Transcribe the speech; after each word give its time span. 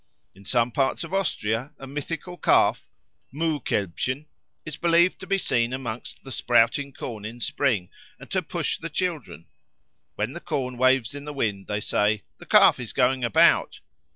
In 0.33 0.43
some 0.43 0.71
parts 0.71 1.03
of 1.03 1.13
Austria 1.13 1.75
a 1.77 1.85
mythical 1.85 2.35
calf 2.35 2.87
(Muhkälbchen) 3.31 4.25
is 4.65 4.75
believed 4.75 5.19
to 5.19 5.27
be 5.27 5.37
seen 5.37 5.73
amongst 5.73 6.23
the 6.23 6.31
sprouting 6.31 6.91
corn 6.91 7.23
in 7.23 7.39
spring 7.39 7.87
and 8.19 8.27
to 8.31 8.41
push 8.41 8.79
the 8.79 8.89
children; 8.89 9.45
when 10.15 10.33
the 10.33 10.39
corn 10.39 10.75
waves 10.79 11.13
in 11.13 11.25
the 11.25 11.33
wind 11.35 11.67
they 11.67 11.81
say, 11.81 12.23
"The 12.39 12.47
Calf 12.47 12.79
is 12.79 12.93
going 12.93 13.23
about." 13.23 13.79